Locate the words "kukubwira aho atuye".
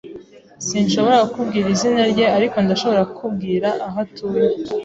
3.09-4.47